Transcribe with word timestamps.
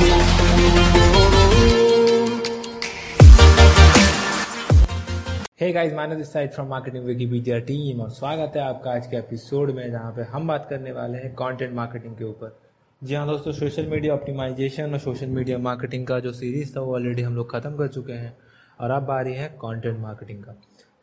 Hey 0.00 0.06
guys 5.72 5.92
this 6.16 6.32
side 6.32 6.52
from 6.52 6.68
marketing 6.68 7.04
team 7.66 8.00
और 8.00 8.10
स्वागत 8.10 8.52
है 8.56 8.62
आपका 8.62 8.90
आज 8.90 9.06
के 9.06 9.16
एपिसोड 9.16 9.70
में, 9.70 9.90
जहाँ 9.90 10.12
पे 10.12 10.22
हम 10.22 10.46
बात 10.48 10.66
करने 10.70 10.92
वाले 10.92 11.18
हैं 11.18 11.32
कंटेंट 11.32 11.74
मार्केटिंग 11.74 12.14
के 12.16 12.24
ऊपर। 12.24 12.56
जी 13.02 13.14
हाँ 13.14 13.26
दोस्तों 13.26 13.52
सोशल 13.52 13.86
मीडिया 13.86 14.14
ऑप्टिमाइजेशन 14.14 14.92
और 14.92 14.98
सोशल 14.98 15.26
मीडिया 15.26 15.58
मार्केटिंग 15.58 16.06
का 16.06 16.18
जो 16.20 16.32
सीरीज़ 16.32 16.76
था, 16.76 16.80
वो 16.80 16.94
ऑलरेडी 16.94 17.22
हम 17.22 17.36
लोग 17.36 17.52
ख़त्म 17.52 17.76
कर 17.76 17.88
चुके 17.88 18.12
हैं 18.12 18.36
और 18.80 18.90
अब 18.90 19.10
आ 19.10 19.20
रही 19.20 19.34
है 19.34 19.48
कंटेंट 19.48 19.98
मार्केटिंग 19.98 20.42
का। 20.44 20.54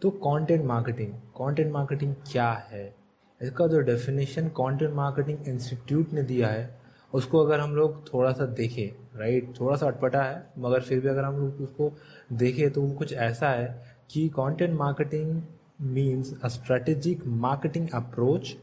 तो 0.01 0.09
कंटेंट 0.09 0.65
मार्केटिंग 0.65 1.13
कंटेंट 1.37 1.71
मार्केटिंग 1.73 2.15
क्या 2.31 2.51
है? 2.71 2.95
इसका 3.41 3.67
जो 3.67 3.79
डेफिनेशन 3.81 4.47
कंटेंट 4.61 4.93
मार्केटिंग 4.93 5.47
इंस्टीट्यूट 5.47 6.13
ने 6.13 6.23
दिया 6.23 6.47
है 6.47 6.86
उसको 7.13 7.43
अगर 7.45 7.59
हम 7.59 7.75
लोग 7.75 8.13
थोड़ा 8.13 8.31
सा 8.31 8.45
देखें 8.45 9.19
राइट 9.19 9.53
थोड़ा 9.59 9.75
सा 9.75 9.87
अटपटा 9.87 10.23
है, 10.23 10.47
मगर 10.59 10.81
फिर 10.81 10.99
भी 10.99 11.07
अगर 11.07 11.23
हम 11.23 11.35
लोग 11.35 11.61
उसको 11.61 11.91
देखें 12.33 12.69
तो 12.71 12.81
वो 12.81 12.93
कुछ 12.95 13.13
ऐसा 13.13 13.49
है 13.49 13.95
कि 14.11 14.27
content 14.29 14.73
marketing 14.73 15.41
means 15.81 16.33
a 16.43 16.47
strategic 16.47 17.25
marketing 17.25 17.87
approach 17.93 18.55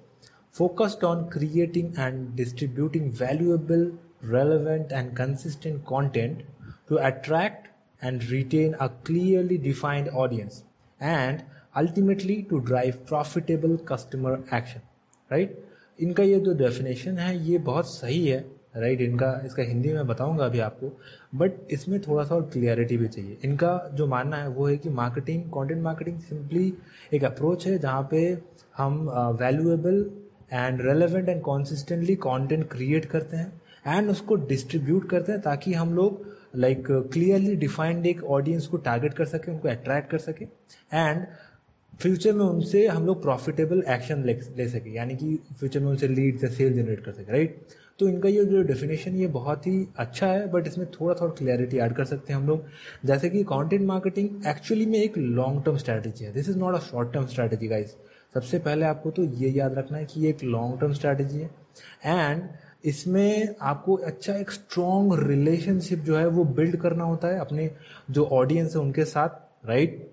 focused 0.55 1.05
on 1.05 1.25
creating 1.25 1.99
and 1.99 2.29
distributing 2.37 3.13
valuable 3.13 3.93
relevant 4.25 4.93
and 4.93 5.17
consistent 5.17 5.85
content 5.85 6.43
to 6.89 6.97
attract 6.97 7.69
and 8.05 8.23
retain 8.31 8.73
a 8.73 8.87
clearly 8.87 9.59
defined 9.59 10.09
audience 10.09 10.65
and 11.03 11.41
ultimately 11.77 12.43
to 12.51 12.59
drive 12.59 12.95
profitable 13.09 13.79
customer 13.89 14.43
action 14.55 14.81
right 15.31 15.65
इनका 15.99 16.23
ये 16.23 16.39
जो 16.41 16.55
definition 16.55 17.19
है, 17.19 17.37
ये 17.47 17.59
बहुत 17.61 17.87
सही 17.89 18.27
है 18.27 18.45
right 18.77 18.99
right? 18.99 19.11
इनका, 19.11 19.43
इसका 19.47 19.63
हिंदी 19.63 19.93
में 19.93 20.07
बताऊँगा 20.07 20.45
अभी 20.45 20.59
आपको 20.61 20.89
बट 21.35 21.73
इसमें 21.73 22.01
थोड़ा 22.01 22.25
सा 22.25 22.35
और 22.35 22.43
क्लियरिटी 22.53 22.97
भी 22.97 23.09
चाहिए 23.09 23.37
इनका 23.45 23.91
जो 23.95 24.07
मानना 24.07 24.37
है, 24.37 24.49
वो 24.49 24.67
है 24.67 24.77
कि 24.77 24.89
मार्केटिंग 24.91 25.43
कंटेंट 25.51 25.83
मार्केटिंग 25.83 26.19
सिंपली 26.21 26.73
एक 27.15 27.25
अप्रोच 27.25 27.67
है 27.67 27.79
जहाँ 27.79 28.09
पे 28.11 28.27
हम 28.77 28.99
valuable 29.41 30.05
and 30.53 30.81
relevant 30.83 31.29
and 31.29 31.43
consistently 31.43 32.15
content 32.17 32.69
create 32.71 33.05
करते 33.07 33.37
हैं 33.37 33.53
एंड 33.87 34.11
उसको 34.11 34.35
डिस्ट्रीब्यूट 34.49 35.09
करते 35.11 35.33
हैं 35.33 35.41
ताकि 35.41 35.73
हम 35.75 35.95
लोग 35.95 36.27
लाइक 36.57 36.87
क्लियरली 37.13 37.55
डिफाइंड 37.57 38.07
एक 38.07 38.23
ऑडियंस 38.25 38.67
को 38.67 38.77
टारगेट 38.79 39.15
कर 39.15 39.25
सके, 39.25 39.51
उनको 39.53 39.69
अट्रैक्ट 39.69 40.11
कर 40.11 40.19
सके 40.19 40.45
एंड 40.93 41.27
फ्यूचर 42.01 42.33
में 42.33 42.45
उनसे 42.45 42.87
हम 42.87 43.07
लोग 43.07 43.23
प्रॉफिटेबल 43.23 43.83
एक्शन 43.89 44.25
ले, 44.25 44.33
ले 44.57 44.69
सके 44.69 44.91
यानी 44.91 45.17
कि 45.17 45.39
फ्यूचर 45.59 45.81
में 45.81 45.87
उनसे 45.87 46.09
लीड 46.09 46.45
या 46.45 46.51
सेल 46.51 46.73
जनरेट 46.73 47.05
कर 47.05 47.13
सके 47.13 47.33
राइट 47.33 47.59
तो 48.01 48.09
इनका 48.09 48.29
ये 48.29 48.45
जो 48.45 48.63
डेफिनेशन 48.63 49.17
ये 49.17 49.27
बहुत 49.27 49.67
ही 49.67 49.87
अच्छा 49.99 50.27
है 50.27 50.47
बट 50.53 50.67
इसमें 50.67 50.87
थोड़ा 50.91 51.15
थोड़ा 51.15 51.33
क्लैरिटी 51.35 51.79
ऐड 51.79 51.93
कर 51.95 52.05
सकते 52.05 52.33
हैं 52.33 52.41
हम 52.41 52.47
लोग। 52.49 52.65
जैसे 53.05 53.29
कि 53.31 53.43
कंटेंट 53.45 53.87
मार्केटिंग 53.87 54.47
एक्चुअली 54.47 54.87
में 54.87 54.99
एक 54.99 55.19
लॉन्ग 55.19 55.63
टर्म 55.65 55.77
स्ट्रैटेजी 55.77 56.25
है। 56.25 56.33
This 56.33 56.49
is 56.49 56.59
not 56.59 56.75
a 56.75 56.79
short 56.81 57.13
term 57.13 57.27
strategy 57.27 57.69
guys 57.69 57.93
सबसे 58.35 58.59
पहले 58.59 58.87
आपको 58.87 59.11
तो 59.11 59.25
ये 59.35 59.51
याद 59.51 59.75
रखना 59.79 59.99
है 59.99 60.05
कि 60.05 60.21
ये 60.21 60.31
एक 60.31 60.43
लॉन्ग 60.45 60.81
टर्म 60.81 60.93
स्ट्रैटेजी 60.93 61.39
है। 61.39 61.51
एंड 62.05 62.43
इसमें 62.85 63.55
आपको 63.63 63.95
अच्छा 63.97 64.35
एक 64.37 64.51
स्ट्रॉन्ग 64.51 65.19
रिलेशनशिप 65.29 65.99
जो 65.99 66.17
है 66.17 66.27
वो 66.29 66.45
बिल्ड 66.57 66.77
करना 66.77 67.05
होता 67.05 67.29
है 67.29 67.39
अपने 67.41 67.71
जो 68.11 68.25
ऑडियंस 68.33 68.75
है 68.77 68.83
उनके 68.83 69.05
साथ 69.05 69.69
राइट 69.69 70.11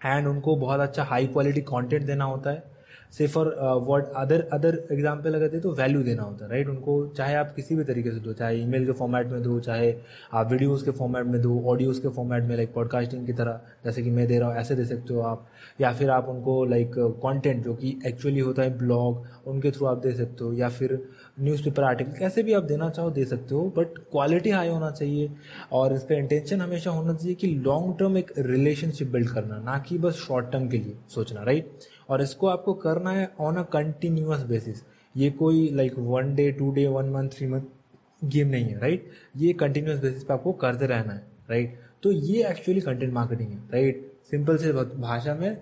एंड 0.00 0.28
उनको 0.28 0.56
बहुत 0.56 0.80
अच्छा 0.80 1.04
हाई 1.04 1.26
क्वालिटी 1.28 1.60
कंटेंट 1.62 2.06
देना 2.06 2.24
होता 2.24 2.50
है। 2.50 2.68
से 3.12 3.26
for 3.26 3.46
word 3.84 4.04
other 4.16 4.40
other 4.52 4.76
example 4.92 5.34
अगर 5.34 5.48
दे 5.48 5.60
तो 5.60 5.72
वैल्यू 5.74 6.02
देना 6.02 6.22
होता 6.22 6.44
है 6.44 6.50
राइट 6.50 6.68
उनको 6.68 6.92
चाहे 7.16 7.34
आप 7.34 7.52
किसी 7.56 7.76
भी 7.76 7.84
तरीके 7.84 8.10
से 8.10 8.18
दो, 8.18 8.32
चाहे 8.32 8.56
ईमेल 8.56 8.86
के 8.86 8.92
फॉर्मेट 8.92 9.26
में 9.26 9.42
दो, 9.42 9.58
चाहे 9.60 9.94
आप 10.32 10.50
वीडियोस 10.52 10.82
के 10.82 10.90
फॉर्मेट 10.90 11.26
में 11.26 11.40
दो 11.42 11.60
ऑडियोज 11.70 11.98
के 11.98 12.08
फॉर्मेट 12.08 12.44
में 12.44 12.54
लाइक 12.56 12.72
पॉडकास्टिंग 12.74 13.26
की 13.26 13.32
तरह, 13.32 13.60
जैसे 13.84 14.02
कि 14.02 14.10
मैं 14.10 14.26
दे 14.26 14.38
रहा 14.38 14.48
हूँ, 14.48 14.56
ऐसे 14.56 14.74
दे 14.74 14.84
सकते 14.84 15.14
हो 15.14 15.20
आप। 15.22 15.46
या 15.80 15.92
फिर 15.92 16.10
आप 16.10 16.28
उनको 16.28 16.64
लाइक 16.64 16.94
कंटेंट 16.98 17.64
जो 17.64 17.74
कि 17.74 17.98
एक्चुअली 18.06 18.40
होता 18.40 18.62
है 18.62 18.76
ब्लॉग 18.78 19.26
उनके 19.46 19.70
थ्रू 19.70 19.86
आप 19.86 19.98
दे 19.98 20.12
सकते 20.14 20.44
हो। 20.44 20.52
या 20.52 20.68
फिर 20.68 20.98
न्यूज़पेपर 21.40 21.82
आर्टिकल 21.82 22.12
कैसे 22.12 22.42
भी 22.42 22.52
आप 22.52 22.62
देना 22.62 22.88
चाहो 22.90 23.10
दे 23.10 23.24
सकते 23.24 23.54
हो 23.54 23.62
बट 23.76 23.98
क्वालिटी 24.12 24.50
हाई 24.50 24.68
होना 24.68 24.90
चाहिए 24.90 25.30
और 25.72 25.94
इसका 25.94 26.14
इंटेंशन 26.14 26.60
हमेशा 26.60 26.90
होना 26.90 27.14
चाहिए 27.14 27.34
कि 27.34 27.46
लॉन्ग 27.66 27.98
टर्म 27.98 28.18
एक 28.18 28.32
रिलेशनशिप 28.38 29.08
बिल्ड 29.08 29.30
करना, 29.30 29.58
ना 29.58 29.78
कि 29.78 29.98
बस 29.98 30.14
शॉर्ट 30.18 30.50
टर्म 30.52 30.68
के 30.68 30.78
लिए 30.78 30.96
सोचना 31.08 31.42
राइट 31.42 31.70
और 32.10 32.22
इसको 32.22 32.46
आपको 32.46 32.74
करना 32.84 33.10
है 33.10 33.30
ऑन 33.40 33.56
अ 33.56 33.62
कंटिन्यूस 33.72 34.42
बेसिस 34.44 34.82
ये 35.14 35.30
कोई 35.38 35.68
like 35.74 35.98
one 35.98 36.34
day 36.34 36.50
two 36.52 36.70
day 36.72 36.86
one 36.88 37.10
month 37.10 37.28
three 37.28 37.46
month 37.46 38.24
game 38.24 38.48
नहीं 38.48 38.64
है 38.64 38.78
राइट 38.78 39.10
ये 39.36 39.52
कंटिन्यूस 39.60 39.98
बेसिस 39.98 40.24
पे 40.24 40.34
आपको 40.34 40.52
करते 40.62 40.86
रहना 40.86 41.12
है 41.12 41.26
राइट 41.50 41.78
तो 42.02 42.12
ये 42.12 42.44
एक्चुअली 42.48 42.80
कंटेंट 42.80 43.12
मार्केटिंग 43.12 43.50
है 43.50 43.58
राइट 43.72 44.06
सिंपल 44.30 44.56
से 44.56 44.72
भाषा 44.72 45.34
में 45.34 45.56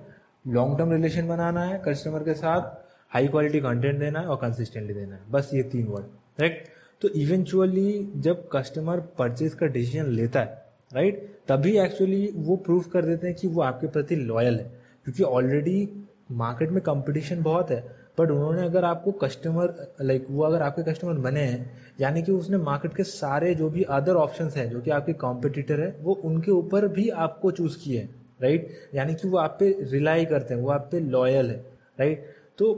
लॉन्ग 0.46 0.78
टर्म 0.78 0.92
रिलेशन 0.92 1.28
बनाना 1.28 1.64
है 1.64 1.82
कस्टमर 1.86 2.22
के 2.22 2.34
साथ 2.34 2.87
हाई 3.12 3.28
क्वालिटी 3.28 3.60
कंटेंट 3.60 3.98
देना 3.98 4.20
है 4.20 4.26
और 4.26 4.36
कंसिस्टेंटली 4.36 4.94
देना 4.94 5.14
है। 5.14 5.20
बस 5.30 5.50
ये 5.54 5.62
तीन 5.62 5.86
वर्ड 5.86 6.40
राइट 6.40 6.64
तो 7.02 7.08
इवेंचुअली 7.08 8.08
जब 8.16 8.48
कस्टमर 8.52 9.00
परचेज 9.18 9.54
का 9.54 9.66
डिसीज़न 9.66 10.06
लेता 10.06 10.40
है 10.40 10.66
राइट 10.94 11.38
तभी 11.48 11.78
एक्चुअली 11.78 12.30
वो 12.36 12.56
प्रूव 12.56 12.84
कर 12.92 13.04
देते 13.04 13.26
हैं 13.26 13.36
कि 13.36 13.48
वो 13.48 13.62
आपके 13.62 13.86
प्रति 13.86 14.16
लॉयल 14.16 14.54
है। 14.54 14.64
क्योंकि 15.04 15.22
ऑलरेडी 15.22 15.88
मार्केट 16.32 16.70
में 16.70 16.80
कंपटीशन 16.80 17.42
बहुत 17.42 17.70
है 17.70 17.80
बट 18.18 18.30
उन्होंने 18.30 18.62
अगर 18.62 18.84
आपको 18.84 19.12
कस्टमर 19.12 19.94
लाइक 20.00 20.20
like, 20.20 20.34
वो 20.34 20.42
अगर 20.44 20.62
आपके 20.62 20.82
कस्टमर 20.82 21.14
बने 21.20 21.40
हैं 21.40 21.70
यानी 22.00 22.22
कि 22.22 22.32
उसने 22.32 22.56
मार्केट 22.56 22.96
के 22.96 23.02
सारे 23.02 23.54
जो 23.54 23.68
भी 23.70 23.82
अदर 23.82 24.14
ऑप्शंस 24.14 24.56
हैं 24.56 24.68
जो 24.70 24.80
कि 24.80 24.90
आपके 24.90 25.12
कॉम्पिटिटर 25.12 25.80
है 25.80 25.96
वो 26.00 26.14
उनके 26.14 26.50
ऊपर 26.50 26.88
भी 26.88 27.08
आपको 27.08 27.50
चूज़ 27.50 27.78
किए 27.78 28.00
हैं 28.00 28.26
राइट 28.42 28.68
यानी 28.94 29.14
कि 29.14 29.28
वो 29.28 29.38
आप 29.38 29.56
पे 29.60 29.70
रिलाई 29.82 30.24
करते 30.24 30.54
हैं 30.54 30.60
वो 30.60 30.70
आप 30.70 30.88
पे 30.92 31.00
लॉयल 31.00 31.50
है 31.50 31.58
राइट 32.00 32.26
तो 32.58 32.74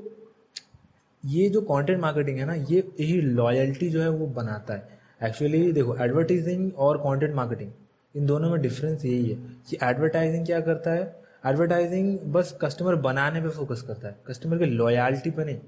ये 1.24 1.48
जो 1.50 1.60
कंटेंट 1.62 2.00
मार्केटिंग 2.00 2.38
है 2.38 2.44
ना, 2.44 2.54
ये 2.54 2.78
यही 3.00 3.20
लॉयल्टी 3.20 3.88
जो 3.90 4.00
है 4.02 4.08
वो 4.10 4.26
बनाता 4.28 4.74
है। 4.74 4.98
एक्चुअली 5.20 5.72
देखो 5.72 5.96
एडवर्टाइजिंग 5.96 6.70
और 6.78 6.98
कंटेंट 6.98 7.34
मार्केटिंग 7.34 7.70
इन 8.14 8.26
दोनों 8.26 8.50
में 8.50 8.60
डिफरेंस 8.62 9.04
यही 9.04 9.24
है 9.24 9.36
कि 9.68 9.78
एडवर्टाइजिंग 9.82 10.46
क्या 10.46 10.60
करता 10.60 10.90
है? 10.90 11.02
एडवर्टाइजिंग 11.46 12.18
बस 12.32 12.56
कस्टमर 12.62 12.94
बनाने 12.98 13.40
पे 13.40 13.48
फोकस 13.50 13.82
करता 13.82 14.08
है। 14.08 14.16
कस्टमर 14.26 14.58
की 14.58 14.64
लॉयल्टी 14.66 15.30
पे 15.30 15.44
नहीं 15.44 15.58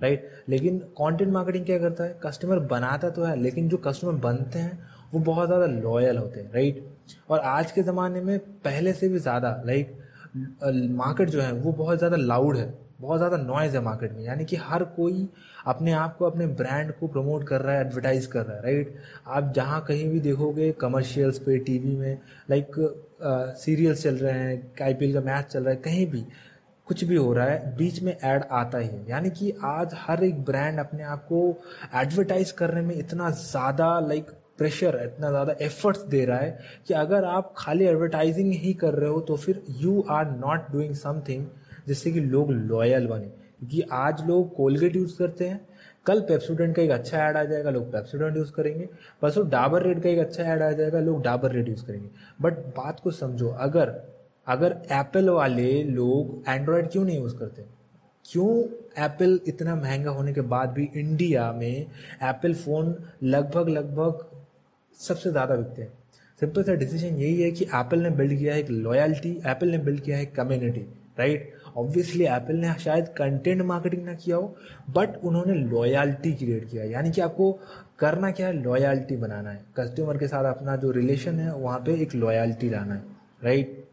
राइट 0.00 0.28
लेकिन 0.48 0.78
कंटेंट 0.98 1.32
मार्केटिंग 1.32 1.64
क्या 1.66 1.78
करता 1.78 2.04
है? 2.04 2.18
कस्टमर 2.22 2.58
बनाता 2.66 3.10
तो 3.10 3.24
है, 3.24 3.36
लेकिन 3.36 3.68
जो 3.68 3.76
कस्टमर 3.78 4.12
बनते 4.20 4.58
हैं, 4.58 4.78
वो 5.12 5.20
बहुत 5.22 5.46
ज़्यादा 5.46 5.66
लॉयल 5.68 6.18
होते 6.18 6.40
हैं 6.40 6.52
राइट 6.54 6.84
और 7.30 7.38
आज 7.40 7.72
के 7.72 7.82
ज़माने 7.82 8.20
में 8.20 8.38
पहले 8.38 8.92
से 8.92 9.08
भी 9.08 9.18
ज़्यादा 9.18 9.50
लाइक 9.66 9.96
मार्केट 10.92 11.28
जो 11.30 11.40
है 11.40 11.52
वो 11.54 11.72
बहुत 11.74 11.98
ज़्यादा 11.98 12.16
लाउड 12.16 12.56
है। 12.56 12.66
बहुत 12.98 13.18
ज़्यादा 13.18 13.36
नॉइज़ 13.36 13.76
है 13.76 13.82
मार्केट 13.82 14.12
में। 14.12 14.22
यानी 14.24 14.44
कि 14.44 14.56
हर 14.58 14.84
कोई 14.96 15.28
अपने 15.66 15.92
आप 15.92 16.16
को, 16.16 16.24
अपने 16.24 16.46
ब्रांड 16.46 16.92
को 16.92 17.06
प्रमोट 17.06 17.46
कर 17.48 17.60
रहा 17.60 17.74
है 17.74 17.80
एडवर्टाइज 17.80 18.26
कर 18.26 18.44
रहा 18.46 18.56
है 18.56 18.62
राइट 18.62 18.94
आप 19.28 19.52
जहाँ 19.56 19.84
कहीं 19.88 20.08
भी 20.10 20.20
देखोगे 20.20 20.70
कमर्शियल्स 20.80 21.38
पे 21.38 21.58
टीवी 21.60 21.96
में 21.96 22.18
लाइक 22.50 22.76
सीरियल्स 23.58 24.02
चल 24.02 24.16
रहे 24.16 24.32
हैं 24.32 24.84
आईपीएल 24.84 25.14
का 25.14 25.20
मैच 25.22 25.44
चल 25.46 25.62
रहा 25.62 25.70
है, 25.70 25.76
कहीं 25.76 26.06
भी, 26.06 26.24
कुछ 26.86 27.04
भी 27.04 27.16
हो 27.16 27.32
रहा 27.32 27.46
है, 27.46 27.76
बीच 27.76 28.02
में 28.02 28.12
ऐड 28.14 28.44
आता 28.52 28.78
ही 28.78 28.88
है। 28.88 29.04
यानी 29.10 29.30
कि 29.30 29.52
आज 29.64 29.94
हर 29.98 30.24
एक 30.24 30.44
ब्रांड 30.44 30.78
अपने 30.80 31.02
आप 31.04 31.24
को 31.28 31.40
एडवर्टाइज 31.94 32.50
करने 32.52 32.82
में 32.82 32.94
इतना 32.94 33.30
ज़्यादा 33.32 33.98
लाइक 34.00 34.30
प्रेशर 34.58 35.00
इतना 35.02 35.28
ज़्यादा 35.30 35.54
एफर्ट्स 35.62 36.02
दे 36.06 36.24
रहा 36.24 36.38
है 36.38 36.58
कि 36.88 36.94
अगर 36.94 37.24
आप 37.26 37.52
खाली 37.56 37.84
एडवर्टाइजिंग 37.86 38.52
ही 38.54 38.72
कर 38.74 38.94
रहे 38.94 39.10
हो 39.10 39.20
तो 39.20 39.36
फिर 39.36 39.62
you 39.80 40.00
are 40.10 40.30
not 40.30 40.70
doing 40.72 40.94
something 40.96 41.46
जिससे 41.88 42.12
कि 42.12 42.20
लोग 42.20 42.50
लॉयल 42.50 43.06
बने। 43.06 43.26
क्योंकि 43.58 43.80
आज 43.92 44.26
लोग 44.26 44.54
कोलगेट 44.56 44.96
यूज़ 44.96 45.16
करते 45.18 45.48
हैं। 45.48 45.66
कल 46.06 46.20
पेप्सोडेंट 46.20 46.76
का 46.76 46.82
एक 46.82 46.90
अच्छा 46.90 47.18
ऐड 47.18 47.36
आ 47.36 47.44
जाएगा, 47.44 47.70
लोग 47.70 47.92
पेप्सोडेंट 47.92 48.36
यूज़ 48.36 48.52
करेंगे। 48.52 48.88
परसों 49.22 49.48
डाबर 49.48 49.82
रेड 49.82 50.02
का 50.02 50.08
एक 50.08 50.18
अच्छा 50.18 50.44
ऐड 50.44 50.62
आ 50.62 50.70
जाएगा, 50.72 51.00
लोग 51.00 51.22
डाबर 51.22 51.52
रेड 51.52 51.68
यूज़ 51.68 51.84
करेंगे। 51.86 52.08
बट 52.40 52.52
बात 52.76 53.00
को 53.00 53.10
समझो, 53.10 53.48
अगर 53.48 53.94
अगर 54.46 54.72
एप्पल 54.92 55.28
वाले 55.28 55.82
लोग 55.82 56.42
एंड्रॉयड 56.48 56.90
क्यों 56.90 57.04
नहीं 57.04 57.18
यूज़ 57.18 57.36
करते? 57.36 57.64
क्यों 58.24 58.48
एप्पल 59.04 59.40
इतना 59.46 59.74
महँगा 59.74 60.10
होने 60.10 60.32
के 60.32 60.40
बाद 60.40 60.68
भी 60.68 60.88
इंडिया 60.96 61.52
में 61.52 61.86
एप्पल 62.22 62.54
फ़ोन 62.54 62.94
लगभग 63.22 63.68
लगभग 63.68 64.24
सबसे 64.98 65.30
ज़्यादा 65.30 65.56
बिकते 65.56 65.82
हैं? 65.82 65.92
सिंपल 66.40 66.62
सा 66.62 66.74
डिसीज़न 66.74 67.16
यही 67.16 67.42
है 67.42 67.50
कि 67.50 67.64
एप्पल 67.64 67.98
ने 67.98 68.10
बिल्ड 68.10 68.38
किया 68.38 68.54
है 68.54 68.60
एक 68.60 68.70
लॉयल्टी 68.70 69.30
एप्पल 69.46 69.68
ने 69.68 69.78
बिल्ड 69.78 70.00
किया 70.00 70.16
है 70.16 70.26
कम्युनिटी 70.26 70.86
राइट 71.18 71.52
ऑब्वियसली 71.76 72.24
एप्पल 72.24 72.56
ने 72.56 72.72
शायद 72.80 73.08
कंटेंट 73.08 73.62
मार्केटिंग 73.62 74.04
ना 74.04 74.14
किया 74.14 74.36
हो 74.36 74.56
बट 74.90 75.16
उन्होंने 75.24 75.54
लॉयल्टी 75.54 76.32
क्रिएट 76.32 76.68
किया। 76.70 76.84
यानी 76.84 77.10
कि 77.10 77.20
आपको 77.20 77.52
करना 77.98 78.30
क्या 78.30 78.46
है? 78.46 78.52
लॉयल्टी 78.62 79.16
बनाना 79.16 79.50
है। 79.50 79.64
कस्टमर 79.76 80.18
के 80.18 80.28
साथ 80.28 80.44
अपना 80.44 80.76
जो 80.76 80.90
रिलेशन 80.90 81.38
है, 81.38 81.54
वहाँ 81.54 81.78
पे 81.78 82.00
एक 82.02 82.14
लॉयल्टी 82.14 82.70
लाना 82.70 82.94
है। 82.94 83.02
राइट 83.44 83.84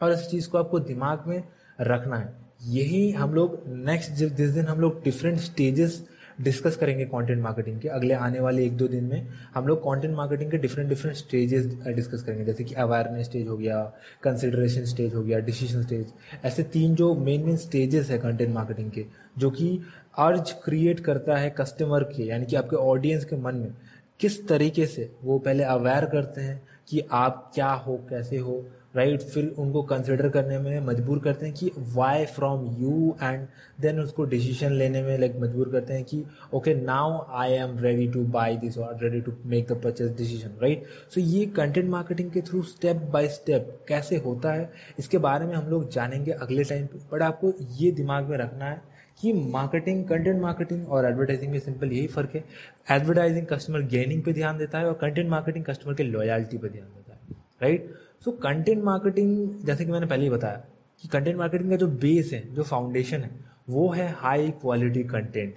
और 0.00 0.12
इस 0.12 0.28
चीज़ 0.30 0.48
को 0.48 0.58
आपको 0.58 0.80
दिमाग 0.80 1.24
में 1.26 1.42
रखना 1.80 2.16
है। 2.16 2.32
यही 2.64 3.10
हम 3.10 3.34
लोग 3.34 3.62
नेक्स्ट 3.68 4.12
जिस 4.12 4.50
दिन 4.50 4.64
हम 4.64 4.80
लोग 4.80 5.02
डिफरेंट 5.04 5.38
स्टेजेस 5.38 6.04
डिस्कस 6.40 6.76
करेंगे 6.76 7.04
कंटेंट 7.04 7.42
मार्केटिंग 7.42 7.80
के 7.80 7.88
अगले 7.88 8.14
आने 8.14 8.40
वाले 8.40 8.64
एक 8.64 8.76
दो 8.76 8.88
दिन 8.88 9.04
में, 9.04 9.28
हम 9.54 9.66
लोग 9.66 9.78
कंटेंट 9.80 10.14
मार्केटिंग 10.16 10.50
के 10.50 10.58
डिफरेंट 10.58 10.88
डिफरेंट 10.88 11.16
स्टेजेस 11.16 11.66
डिस्कस 11.86 12.22
करेंगे। 12.22 12.44
जैसे 12.44 12.64
कि 12.64 12.74
अवेयरनेस 12.76 13.26
स्टेज 13.26 13.48
हो 13.48 13.56
गया 13.56 13.82
कंसिडरेशन 14.22 14.84
स्टेज 14.84 15.14
हो 15.14 15.22
गया 15.22 15.38
डिसीज़न 15.40 15.82
स्टेज 15.82 16.12
ऐसे 16.44 16.62
तीन 16.72 16.94
जो 16.94 17.14
मेन 17.14 17.44
मेन 17.44 17.56
स्टेजेस 17.56 18.10
है 18.10 18.18
कंटेंट 18.18 18.54
मार्केटिंग 18.54 18.90
के, 18.90 19.04
जो 19.38 19.50
कि 19.50 19.80
अर्ज़ 20.18 20.52
क्रिएट 20.64 21.00
करता 21.00 21.36
है 21.36 21.54
कस्टमर 21.58 22.04
के, 22.04 22.22
यानी 22.22 22.46
कि 22.46 22.56
आपके 22.56 22.76
ऑडियंस 22.76 23.24
के 23.24 23.36
मन 23.36 23.54
में, 23.54 23.74
किस 24.20 24.46
तरीके 24.48 24.86
से 24.86 25.10
वो 25.24 25.38
पहले 25.38 25.64
अवेयर 25.64 26.04
करते 26.04 26.40
हैं 26.40 26.60
कि 26.88 27.02
आप 27.12 27.50
क्या 27.54 27.70
हो, 27.70 27.96
कैसे 28.10 28.38
हो 28.38 28.64
राइट 28.98 29.20
right? 29.20 29.32
फिर 29.34 29.54
उनको 29.58 29.82
कंसिडर 29.84 30.28
करने 30.28 30.58
में 30.58 30.86
मजबूर 30.86 31.18
करते 31.18 31.46
हैं 31.46 31.54
कि 31.54 31.70
why 31.94 32.24
from 32.26 32.66
you 32.78 33.14
and 33.22 33.46
then 33.80 34.00
उसको 34.00 34.24
डिसीज़न 34.26 34.72
लेने 34.72 35.02
में 35.02 35.18
लाइक 35.18 35.36
मजबूर 35.40 35.68
करते 35.72 35.94
हैं 35.94 36.04
कि 36.04 36.22
okay 36.54 36.74
now 36.74 37.20
I 37.40 37.52
am 37.54 37.78
ready 37.78 38.08
to 38.12 38.24
buy 38.30 38.56
this 38.56 38.78
और 38.78 38.98
ready 39.02 39.20
to 39.20 39.32
make 39.46 39.72
the 39.72 39.80
purchase 39.82 40.16
decision 40.16 40.58
right 40.62 40.84
so 41.14 41.20
ये 41.20 41.44
कंटेंट 41.56 41.88
मार्केटिंग 41.90 42.30
के 42.30 42.40
थ्रू 42.42 42.62
स्टेप 42.64 42.96
बाय 43.12 43.28
स्टेप 43.30 43.76
कैसे 43.88 44.16
होता 44.18 44.52
है, 44.52 44.70
इसके 44.98 45.18
बारे 45.18 45.46
में 45.46 45.54
हम 45.54 45.68
लोग 45.70 45.90
जानेंगे 45.92 46.32
अगले 46.32 46.64
टाइम 46.64 46.86
पे। 46.86 46.98
बट 47.12 47.22
आपको 47.22 47.52
ये 47.76 47.90
दिमाग 47.92 48.30
में 48.30 48.36
रखना 48.38 48.64
है 48.64 48.80
कि 49.20 49.32
मार्केटिंग 49.52 50.04
कंटेंट 50.08 50.40
मार्केटिंग 50.40 50.88
और 50.88 51.06
एडवर्टाइजिंग 51.06 51.52
में 51.52 51.58
सिंपल 51.60 51.92
यही 51.92 52.06
फ़र्क 52.06 52.34
है। 52.34 52.44
एडवर्टाइजिंग 52.90 53.46
कस्टमर 53.46 53.82
गेनिंग 53.94 54.22
पे 54.22 54.32
ध्यान 54.32 54.58
देता 54.58 54.78
है 54.78 54.86
और 54.86 54.98
कंटेंट 55.00 55.28
मार्केटिंग 55.30 55.64
कस्टमर 55.64 55.94
के 55.94 56.02
लॉयल्टी 56.04 56.58
पे 56.58 56.68
ध्यान 56.68 56.86
देता 56.86 57.12
है 57.14 57.36
राइट 57.62 57.94
सो 58.24 58.32
कंटेंट 58.32 58.82
मार्केटिंग 58.84 59.64
जैसे 59.64 59.84
कि 59.84 59.92
मैंने 59.92 60.06
पहले 60.06 60.24
ही 60.24 60.30
बताया 60.30 60.64
कि 61.02 61.08
कंटेंट 61.08 61.36
मार्केटिंग 61.36 61.70
का 61.70 61.76
जो 61.76 61.86
बेस 61.86 62.30
है, 62.32 62.54
जो 62.54 62.62
फाउंडेशन 62.62 63.18
है, 63.18 63.30
वो 63.70 63.88
है 63.90 64.08
हाई 64.18 64.50
क्वालिटी 64.50 65.02
कंटेंट 65.04 65.54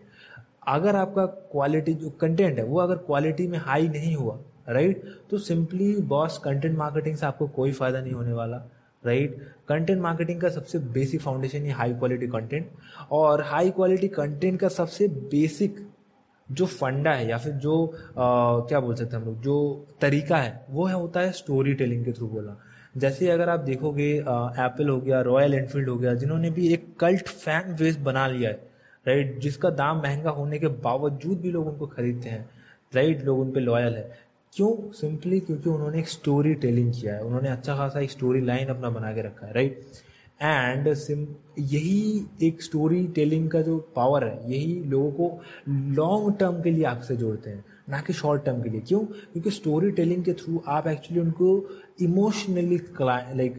अगर 0.67 0.95
आपका 0.95 1.25
क्वालिटी 1.25 1.93
जो 1.93 2.09
कंटेंट 2.09 2.57
है, 2.59 2.63
वो 2.65 2.79
अगर 2.79 2.95
क्वालिटी 2.95 3.47
में 3.47 3.57
हाई 3.57 3.87
नहीं 3.87 4.15
हुआ 4.15 4.39
राइट 4.69 5.03
तो 5.29 5.37
सिंपली 5.37 5.95
बॉस 6.01 6.37
कंटेंट 6.37 6.77
मार्केटिंग 6.77 7.15
से 7.15 7.25
आपको 7.25 7.47
कोई 7.47 7.71
फ़ायदा 7.71 8.01
नहीं 8.01 8.13
होने 8.13 8.33
वाला 8.33 8.57
राइट 9.05 9.37
कंटेंट 9.67 10.01
मार्केटिंग 10.01 10.41
का 10.41 10.49
सबसे 10.49 10.79
बेसिक 10.79 11.21
फाउंडेशन 11.21 11.63
ही 11.63 11.69
हाई 11.69 11.93
क्वालिटी 11.93 12.27
कंटेंट 12.27 12.69
और 13.11 13.41
हाई 13.41 13.69
क्वालिटी 13.69 14.07
कंटेंट 14.07 14.59
का 14.59 14.67
सबसे 14.67 15.07
बेसिक 15.07 15.79
जो 16.51 16.65
फंडा 16.65 17.11
है 17.11 17.27
या 17.29 17.37
फिर 17.37 17.53
जो 17.53 17.85
आ, 17.85 18.59
क्या 18.67 18.79
बोल 18.79 18.95
सकते 18.95 19.15
हैं 19.15 19.21
हम 19.23 19.29
लोग 19.29 19.41
जो 19.41 19.85
तरीका 20.01 20.37
है 20.37 20.65
वो 20.69 20.85
है 20.85 20.93
होता 20.93 21.19
है 21.19 21.31
स्टोरी 21.33 21.73
टेलिंग 21.73 22.05
के 22.05 22.11
थ्रू 22.11 22.27
बोला। 22.27 22.57
जैसे 22.97 23.29
अगर 23.29 23.49
आप 23.49 23.59
देखोगे 23.61 24.09
एप्पल 24.13 24.89
हो 24.89 24.99
गया 25.01 25.21
रॉयल 25.21 25.53
एनफील्ड 25.53 25.89
हो 25.89 25.95
गया 25.97 26.13
जिन्होंने 26.13 26.49
भी 26.49 26.73
एक 26.73 26.85
कल्ट 26.99 27.27
फ़ैन 27.27 27.75
बेस 27.75 27.97
बना 27.99 28.27
लिया 28.27 28.49
है 28.49 28.69
राइट 29.05 29.39
जिसका 29.39 29.69
दाम 29.71 30.01
महँगा 30.01 30.29
होने 30.31 30.59
के 30.59 30.67
बावजूद 30.83 31.39
भी 31.41 31.51
लोग 31.51 31.67
उनको 31.67 31.87
खरीदते 31.87 32.29
हैं 32.29 32.49
राइट 32.93 33.23
लोग 33.25 33.39
उन 33.39 33.51
पर 33.51 33.61
लॉयल 33.61 33.93
है। 33.95 34.19
क्यों? 34.53 34.91
सिंपली 34.91 35.39
क्योंकि 35.39 35.69
उन्होंने 35.69 35.99
एक 35.99 36.07
स्टोरी 36.09 36.53
टेलिंग 36.55 36.91
किया 36.93 37.13
है। 37.15 37.23
उन्होंने 37.23 37.49
अच्छा 37.49 37.75
खासा 37.75 37.99
एक 37.99 38.11
स्टोरी 38.11 38.41
लाइन 38.41 38.67
अपना 38.67 38.89
बना 38.89 39.11
के 39.13 39.21
रखा 39.21 39.47
है 39.47 39.53
राइट 39.53 39.81
एंड 40.41 40.93
सिम 40.93 41.27
यही 41.59 42.25
एक 42.43 42.61
स्टोरी 42.61 43.07
टेलिंग 43.07 43.49
का 43.49 43.61
जो 43.61 43.77
पावर 43.95 44.23
है, 44.25 44.51
यही 44.51 44.83
लोगों 44.83 45.11
को 45.11 45.41
लॉन्ग 45.95 46.37
टर्म 46.37 46.61
के 46.61 46.71
लिए 46.71 46.83
आपसे 46.83 47.15
जोड़ते 47.17 47.49
हैं, 47.49 47.63
ना 47.89 47.99
कि 48.01 48.13
शॉर्ट 48.13 48.43
टर्म 48.45 48.61
के 48.61 48.69
लिए। 48.69 48.81
क्यों? 48.81 48.99
क्योंकि 48.99 49.51
स्टोरी 49.51 49.91
टेलिंग 49.91 50.23
के 50.25 50.33
थ्रू 50.33 50.61
आप 50.67 50.87
एक्चुअली 50.87 51.21
उनको 51.21 51.49
इमोशनली 52.01 52.77
लाइक 53.01 53.57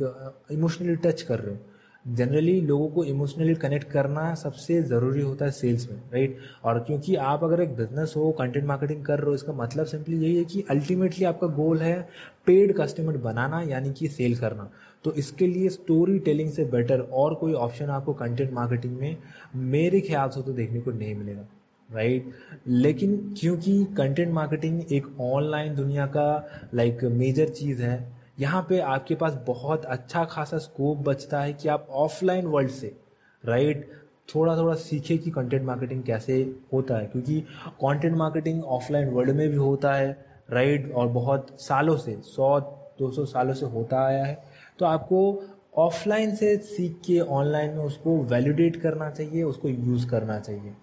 इमोशनली 0.53 0.97
टच 0.97 1.23
कर 1.23 1.39
रहे 1.39 1.55
हो। 1.55 1.61
जनरली 2.05 2.61
लोगों 2.61 2.89
को 2.91 3.05
इमोशनली 3.05 3.55
कनेक्ट 3.55 3.91
करना 3.91 4.35
सबसे 4.35 4.81
ज़रूरी 4.83 5.21
होता 5.21 5.45
है 5.45 5.51
सेल्स 5.51 5.89
में 5.91 5.97
राइट 6.13 6.39
और 6.65 6.79
क्योंकि 6.79 7.15
आप 7.17 7.45
अगर 7.45 7.61
एक 7.61 7.75
बिज़नेस 7.77 8.15
हो 8.17 8.31
कंटेंट 8.39 8.65
मार्केटिंग 8.67 9.05
कर 9.05 9.19
रहे 9.19 9.29
हो, 9.29 9.35
इसका 9.35 9.53
मतलब 9.53 9.87
सिंपली 9.87 10.17
यही 10.17 10.37
है 10.37 10.45
कि 10.45 10.65
अल्टीमेटली 10.71 11.25
आपका 11.25 11.47
गोल 11.47 11.79
है 11.79 12.01
पेड 12.47 12.77
कस्टमर 12.79 13.17
बनाना, 13.19 13.61
यानी 13.63 13.93
कि 13.93 14.09
सेल 14.09 14.37
करना 14.37 14.71
तो 15.05 15.13
इसके 15.13 15.47
लिए 15.47 15.69
स्टोरी 15.69 16.19
टेलिंग 16.19 16.51
से 16.53 16.65
बेटर 16.65 17.01
और 17.01 17.35
कोई 17.35 17.53
ऑप्शन 17.53 17.91
आपको 17.91 18.13
कंटेंट 18.15 18.53
मार्केटिंग 18.53 18.99
में 18.99 19.17
मेरे 19.57 20.01
ख्याल 20.01 20.29
से 20.29 20.43
तो 20.43 20.53
देखने 20.53 20.81
को 20.81 20.91
नहीं 20.91 21.15
मिलेगा 21.15 21.47
राइट 21.89 22.25
right? 22.25 22.69
लेकिन 22.69 23.17
क्योंकि 23.39 23.85
कंटेंट 23.97 24.33
मार्केटिंग 24.33 24.93
एक 24.93 25.07
ऑनलाइन 25.21 25.75
दुनिया 25.75 26.07
का 26.07 26.27
लाइक 26.75 27.05
मेजर 27.05 27.49
चीज़ 27.49 27.83
है 27.83 27.97
यहाँ 28.43 28.67
पे 28.69 28.79
आपके 28.81 29.15
पास 29.15 29.39
बहुत 29.47 29.85
अच्छा 29.87 30.25
खासा 30.25 30.59
स्कोप 30.59 30.99
बचता 31.09 31.41
है 31.41 31.53
कि 31.53 31.69
आप 31.69 31.87
ऑफलाइन 31.91 32.47
वर्ल्ड 32.47 32.71
से 32.71 32.97
राइट 33.45 33.91
थोड़ा 34.29 34.57
थोड़ा 34.57 34.75
सीखे 34.75 35.17
कि 35.19 35.31
कंटेंट 35.31 35.63
मार्केटिंग 35.63 36.03
कैसे 36.03 36.43
होता 36.73 36.97
है, 36.97 37.07
क्योंकि 37.07 37.41
कंटेंट 37.83 38.17
मार्केटिंग 38.17 38.63
ऑफलाइन 38.65 39.09
वर्ल्ड 39.09 39.37
में 39.37 39.49
भी 39.49 39.57
होता 39.57 39.95
है 39.95 40.11
राइट 40.51 40.93
और 40.93 41.09
बहुत 41.09 41.57
सालों 41.61 41.97
से, 41.97 42.17
सौ, 42.17 42.61
दो 42.99 43.11
सौ 43.11 43.25
सालों 43.27 43.55
से 43.55 43.67
होता 43.67 44.05
आया 44.07 44.25
है। 44.25 44.43
तो 44.79 44.87
आपको 44.87 45.43
ऑफलाइन 45.79 46.35
से 46.37 46.57
सीख 46.59 46.97
के 47.07 47.19
ऑनलाइन 47.21 47.71
में 47.71 47.85
उसको 47.85 48.17
वैलिडेट 48.25 48.77
करना 48.77 49.11
चाहिए, 49.11 49.43
उसको 49.43 49.69
यूज़ 49.69 50.09
करना 50.09 50.39
चाहिए 50.39 50.75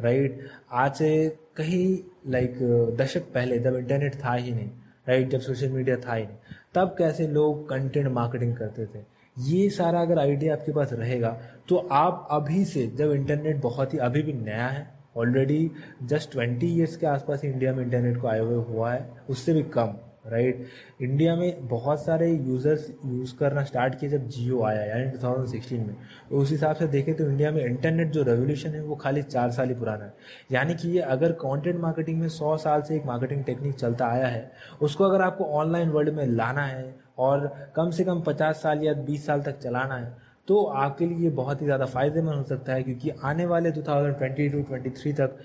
राइट 0.00 0.46
आज 0.72 0.94
से 0.94 1.28
कहीं 1.56 1.98
लाइक 2.32 2.58
दशक 2.98 3.32
पहले 3.34 3.58
जब 3.58 3.76
इंटरनेट 3.76 4.14
था 4.24 4.34
ही 4.34 4.52
नहीं 4.52 4.70
राइट 5.08 5.28
जब 5.30 5.40
सोशल 5.40 5.68
मीडिया 5.68 5.96
था 5.98 6.14
ही 6.14 6.24
नहीं 6.24 6.36
तब 6.74 6.94
कैसे 6.98 7.26
लोग 7.28 7.68
कंटेंट 7.68 8.08
मार्केटिंग 8.08 8.56
करते 8.56 8.86
थे? 8.86 9.04
ये 9.36 9.68
सारा 9.70 10.00
अगर 10.00 10.18
आइडिया 10.18 10.54
आपके 10.54 10.72
पास 10.72 10.92
रहेगा 10.92 11.28
तो 11.68 11.76
आप 11.92 12.28
अभी 12.30 12.64
से, 12.64 12.86
जब 12.88 13.12
इंटरनेट 13.12 13.60
बहुत 13.62 13.94
ही 13.94 13.98
अभी 13.98 14.22
भी 14.22 14.32
नया 14.32 14.66
है 14.66 14.86
ऑलरेडी 15.16 15.70
जस्ट 16.04 16.32
ट्वेंटी 16.32 16.66
ईयर्स 16.68 16.96
के 16.96 17.06
आसपास 17.06 17.44
इंडिया 17.44 17.72
में 17.74 17.82
इंटरनेट 17.84 18.20
को 18.20 18.26
आए 18.28 18.40
हुए 18.40 18.64
हुआ 18.64 18.92
है, 18.92 19.08
उससे 19.30 19.52
भी 19.52 19.62
कम। 19.70 19.94
राइट 20.28 20.66
इंडिया 21.02 21.34
में 21.36 21.68
बहुत 21.68 22.04
सारे 22.04 22.30
यूज़र्स 22.30 22.88
यूज़ 23.06 23.34
करना 23.36 23.64
स्टार्ट 23.64 23.98
किए 24.00 24.08
जब 24.10 24.28
जियो 24.28 24.62
आया, 24.62 24.84
यानी 24.84 25.10
2016 25.12 25.78
में। 25.78 25.94
तो 26.30 26.36
उस 26.36 26.50
हिसाब 26.50 26.76
से 26.76 26.86
देखें 26.88 27.14
तो 27.16 27.24
इंडिया 27.24 27.50
में 27.52 27.64
इंटरनेट 27.64 28.10
जो 28.10 28.22
रेवोल्यूशन 28.24 28.70
है, 28.70 28.82
वो 28.82 28.96
खाली 28.96 29.22
चार 29.24 29.50
साल 29.50 29.68
ही 29.68 29.74
पुराना 29.74 30.04
है। 30.04 30.14
यानी 30.52 30.74
कि 30.74 30.88
ये 30.88 31.00
अगर 31.08 31.32
कंटेंट 31.40 31.80
मार्केटिंग 31.80 32.20
में 32.20 32.28
सौ 32.30 32.56
साल 32.58 32.82
से 32.82 32.96
एक 32.96 33.06
मार्केटिंग 33.06 33.44
टेक्निक 33.44 33.74
चलता 33.74 34.06
आया 34.08 34.26
है, 34.28 34.50
उसको 34.80 35.04
अगर 35.04 35.22
आपको 35.22 35.44
ऑनलाइन 35.56 35.90
वर्ल्ड 35.90 36.14
में 36.14 36.26
लाना 36.26 36.64
है 36.64 36.94
और 37.18 37.52
कम 37.76 37.90
से 37.90 38.04
कम 38.04 38.20
पचास 38.22 38.62
साल 38.62 38.82
या 38.84 38.92
बीस 39.04 39.26
साल 39.26 39.42
तक 39.42 39.58
चलाना 39.60 39.94
है 39.96 40.16
तो 40.48 40.62
आपके 40.82 41.06
लिए 41.06 41.30
बहुत 41.32 41.60
ही 41.60 41.66
ज़्यादा 41.66 41.86
फ़ायदेमंद 41.86 42.34
हो 42.34 42.42
सकता 42.44 42.72
है, 42.72 42.82
क्योंकि 42.82 43.10
आने 43.24 43.46
वाले 43.46 43.70
2022 43.72 44.54
23 44.64 45.12
तक 45.14 45.36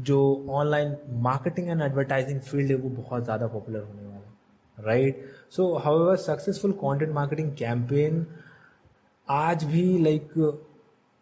जो 0.00 0.18
online 0.50 0.94
marketing 1.22 1.68
and 1.68 1.82
advertising 1.82 2.40
field 2.40 2.70
है, 2.70 2.76
वो 2.76 2.88
बहुत 2.92 3.24
ज़्यादा 3.24 3.46
पॉपुलर 3.48 3.80
होने 3.80 4.02
वाला 4.02 4.11
right 4.86 5.24
so 5.50 5.72
however 5.76 6.16
successful 6.16 6.72
content 6.72 7.12
marketing 7.12 7.50
campaign 7.56 8.26
आज 9.28 9.64
भी 9.64 9.98
लाइक 9.98 10.38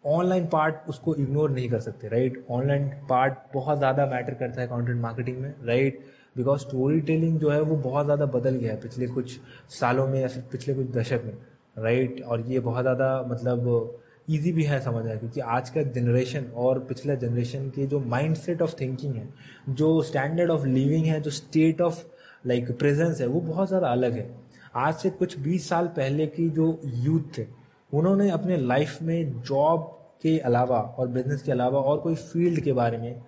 ऑनलाइन 0.05 0.45
पार्ट 0.47 0.89
उसको 0.89 1.15
इग्नोर 1.15 1.51
नहीं 1.51 1.69
कर 1.69 1.79
सकते 1.79 2.07
राइट 2.07 2.45
ऑनलाइन 2.51 2.89
पार्ट 3.09 3.33
बहुत 3.53 3.77
ज़्यादा 3.77 4.05
मैटर 4.05 4.33
करता 4.33 4.61
है 4.61 4.67
कंटेंट 4.67 5.01
मार्केटिंग 5.01 5.37
में 5.37 5.53
राइट 5.63 5.99
बिकॉज़ 6.37 6.61
स्टोरी 6.61 6.99
टेलिंग 7.01 7.39
जो 7.39 7.49
है 7.49 7.61
वो 7.61 7.75
बहुत 7.75 8.05
ज़्यादा 8.05 8.25
बदल 8.25 8.55
गया 8.55 8.71
है 8.71 8.81
पिछले 8.81 9.07
कुछ 9.07 9.39
सालों 9.69 10.07
में 10.07 10.19
या 10.21 10.27
फिर 10.27 10.43
पिछले 10.51 10.73
कुछ 10.73 10.91
दशक 10.91 11.21
में 11.25 11.37
राइट 11.77 12.21
और 12.21 12.41
ये 12.41 12.59
बहुत 12.59 12.83
ज़्यादा 12.83 13.21
मतलब 13.27 13.99
ईजी 14.29 14.51
भी 14.51 14.63
है 14.63 14.79
समझना, 14.79 15.15
क्योंकि 15.15 15.39
आज 15.39 15.69
का 15.69 15.81
जनरेशन 15.81 16.45
और 16.55 16.79
पिछला 16.79 17.15
जनरेशन 17.15 17.69
के 17.69 17.85
जो 17.87 17.99
माइंड 17.99 18.35
सेट 18.35 18.61
ऑफ़ 18.61 18.75
थिंकिंग 18.81 19.15
है, 19.15 19.27
जो 19.69 20.01
स्टैंडर्ड 20.01 20.51
ऑफ़ 20.51 20.65
लिविंग 20.65 21.05
है, 21.05 21.19
जो 21.21 21.31
स्टेट 21.31 21.81
ऑफ़ 21.81 22.03
लाइक 22.43 22.71
प्रेजेंस 22.71 23.21
है, 23.21 23.27
वो 23.27 23.39
बहुत 23.41 23.67
ज़्यादा 23.67 23.87
अलग 23.87 24.13
है। 24.13 24.29
आज 24.75 24.93
से 24.95 25.09
कुछ 25.09 25.37
बीस 25.39 25.67
साल 25.69 25.87
पहले 25.87 26.27
की 26.27 26.49
जो 26.49 26.79
यूथ 26.85 27.37
थे, 27.37 27.45
उन्होंने 27.93 28.29
अपने 28.31 28.57
लाइफ 28.57 29.01
में 29.01 29.41
जॉब 29.41 29.89
के 30.23 30.37
अलावा 30.39 30.79
और 30.79 31.07
बिज़नेस 31.07 31.41
के 31.41 31.51
अलावा 31.51 31.79
और 31.79 31.99
कोई 31.99 32.15
फ़ील्ड 32.15 32.59
के 32.59 32.73
बारे 32.73 32.97
में 32.97 33.21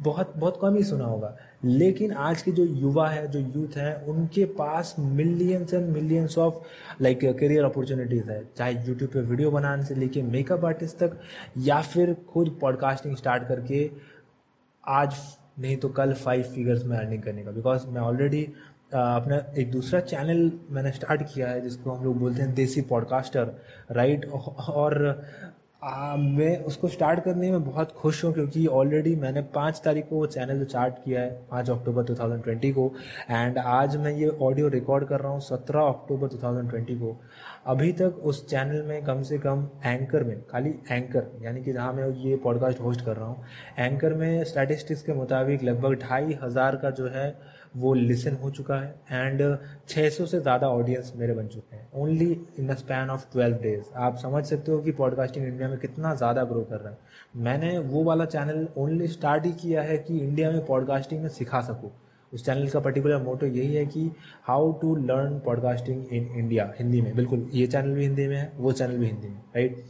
बहुत 0.00 0.32
बहुत 0.36 0.58
कम 0.62 0.74
ही 0.76 0.82
सुना 0.84 1.04
होगा। 1.04 1.36
लेकिन 1.64 2.12
आज 2.12 2.42
के 2.42 2.52
जो 2.52 2.64
युवा 2.64 3.08
है, 3.08 3.26
जो 3.28 3.38
यूथ 3.38 3.76
है, 3.76 3.94
उनके 4.02 4.44
पास 4.54 4.94
millions 4.98 5.74
and 5.74 5.88
millions 5.88 6.36
of 6.38 6.54
like 7.02 7.20
career 7.38 7.64
opportunities 7.64 8.30
है। 8.30 8.42
चाहे 8.56 8.74
यूट्यूब 8.86 9.10
पे 9.10 9.20
वीडियो 9.20 9.50
बनाने 9.50 9.84
से 9.84 9.94
लेके 9.94 10.22
मेकअप 10.24 10.64
आर्टिस्ट 10.64 10.98
तक, 10.98 11.18
या 11.58 11.80
फिर 11.82 12.14
खुद 12.30 12.56
पॉडकास्टिंग 12.60 13.16
स्टार्ट 13.16 13.48
करके 13.48 13.90
आज 14.84 15.14
नहीं 15.56 15.76
तो 15.76 15.88
कल 15.88 16.12
फाइव 16.14 16.42
फिगर्स 16.54 16.84
में 16.84 16.96
अर्निंग 16.98 17.22
करने 17.22 17.42
का। 17.44 17.50
बिकॉज़ 17.50 17.86
मैं 17.86 18.00
ऑलरेडी 18.00 18.42
अपना 18.94 19.36
एक 19.58 19.70
दूसरा 19.70 20.00
चैनल 20.00 20.50
मैंने 20.70 20.90
स्टार्ट 20.92 21.22
किया 21.34 21.48
है, 21.48 21.60
जिसको 21.60 21.90
हम 21.90 22.04
लोग 22.04 22.18
बोलते 22.18 22.42
हैं 22.42 22.54
देसी 22.54 22.80
पॉडकास्टर 22.90 23.52
राइट 23.90 24.26
और 24.26 25.22
आ, 25.86 26.16
मैं 26.16 26.56
उसको 26.64 26.88
स्टार्ट 26.88 27.20
करने 27.24 27.50
में 27.50 27.64
बहुत 27.64 27.92
खुश 27.92 28.24
हूँ 28.24 28.32
क्योंकि 28.34 28.66
ऑलरेडी 28.66 29.14
मैंने 29.16 29.42
पाँच 29.54 29.80
तारीख 29.84 30.08
को 30.08 30.16
वो 30.16 30.26
चैनल 30.26 30.64
स्टार्ट 30.64 30.94
किया 31.04 31.20
है 31.20 31.30
पाँच 31.50 31.70
अक्टूबर 31.70 32.04
2020 32.04 32.72
को। 32.72 32.90
एंड 33.30 33.58
आज 33.58 33.96
मैं 33.96 34.12
ये 34.12 34.28
ऑडियो 34.42 34.68
रिकॉर्ड 34.68 35.06
कर 35.08 35.20
रहा 35.20 35.32
हूँ 35.32 35.40
सत्रह 35.40 35.80
अक्टूबर 35.80 36.28
2020 36.28 36.98
को। 37.00 37.16
अभी 37.66 37.92
तक 37.92 38.18
उस 38.24 38.46
चैनल 38.48 38.82
में 38.82 39.04
कम 39.04 39.22
से 39.22 39.38
कम 39.38 39.66
एंकर 39.84 40.24
में 40.24 40.40
खाली 40.42 40.74
एंकर 40.90 41.30
यानी 41.42 41.62
कि 41.62 41.72
जहाँ 41.72 41.92
मैं 41.92 42.08
ये 42.24 42.36
पॉडकास्ट 42.36 42.80
होस्ट 42.80 43.04
कर 43.04 43.16
रहा 43.16 43.28
हूँ 43.28 43.44
एंकर 43.78 44.14
में 44.14 44.44
स्टैटिस्टिक्स 44.44 45.02
के 45.02 45.12
मुताबिक 45.12 45.62
लगभग 45.62 45.98
ढाई 46.02 46.38
हज़ार 46.42 46.76
का 46.76 46.90
जो 46.90 47.08
है 47.08 47.28
वो 47.76 47.92
लिसन 47.94 48.36
हो 48.42 48.50
चुका 48.50 48.76
है 48.76 48.94
एंड 49.12 49.40
600 49.88 50.26
से 50.26 50.40
ज़्यादा 50.40 50.68
ऑडियंस 50.70 51.12
मेरे 51.16 51.34
बन 51.34 51.46
चुके 51.48 51.76
हैं। 51.76 51.88
Only 51.94 52.30
in 52.58 52.66
the 52.66 52.76
span 52.76 53.10
of 53.10 53.26
12 53.32 53.60
days 53.62 53.92
आप 53.96 54.16
समझ 54.18 54.44
सकते 54.44 54.72
हो 54.72 54.78
कि 54.80 54.92
पॉडकास्टिंग 54.94 55.46
इंडिया 55.46 55.68
में 55.68 55.78
कितना 55.78 56.14
ज़्यादा 56.14 56.44
ग्रो 56.44 56.62
कर 56.62 56.80
रहा 56.80 56.90
है। 56.90 57.42
मैंने 57.44 57.76
वो 57.78 58.04
वाला 58.04 58.24
चैनल 58.26 58.66
ओनली 58.78 59.08
स्टार्ट 59.08 59.46
ही 59.46 59.52
किया 59.54 59.82
है 59.82 59.98
कि 59.98 60.18
इंडिया 60.18 60.50
में 60.50 60.64
पॉडकास्टिंग 60.66 61.22
में 61.22 61.28
सिखा 61.30 61.60
सकूँ। 61.62 61.90
उस 62.32 62.44
चैनल 62.44 62.68
का 62.68 62.80
पर्टिकुलर 62.80 63.22
मोटो 63.22 63.46
यही 63.46 63.74
है 63.74 63.84
कि 63.86 64.10
how 64.44 64.72
to 64.72 64.94
learn 64.96 65.38
podcasting 65.40 66.12
in 66.12 66.28
India 66.28 66.72
Hindi 66.78 67.00
में। 67.02 67.14
बिल्कुल, 67.16 67.48
ये 67.52 67.66
चैनल 67.66 67.94
भी 67.94 68.02
हिंदी 68.02 68.26
में 68.28 68.36
है, 68.36 68.52
वो 68.56 68.72
चैनल 68.72 68.96
भी 68.96 69.06
हिंदी 69.06 69.28
में 69.28 69.40
राइट 69.56 69.84